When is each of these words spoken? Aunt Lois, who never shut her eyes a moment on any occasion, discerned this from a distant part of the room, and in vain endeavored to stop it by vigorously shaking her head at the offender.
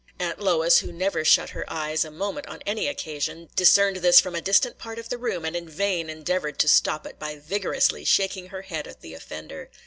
Aunt 0.19 0.39
Lois, 0.39 0.79
who 0.79 0.91
never 0.91 1.23
shut 1.23 1.51
her 1.51 1.63
eyes 1.71 2.03
a 2.03 2.09
moment 2.09 2.47
on 2.47 2.63
any 2.65 2.87
occasion, 2.87 3.51
discerned 3.55 3.97
this 3.97 4.19
from 4.19 4.33
a 4.33 4.41
distant 4.41 4.79
part 4.79 4.97
of 4.97 5.09
the 5.09 5.17
room, 5.19 5.45
and 5.45 5.55
in 5.55 5.69
vain 5.69 6.09
endeavored 6.09 6.57
to 6.57 6.67
stop 6.67 7.05
it 7.05 7.19
by 7.19 7.35
vigorously 7.35 8.03
shaking 8.03 8.47
her 8.47 8.63
head 8.63 8.87
at 8.87 9.01
the 9.01 9.13
offender. 9.13 9.69